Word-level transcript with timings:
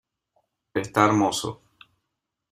Está 0.83 1.01
hermoso. 1.05 1.49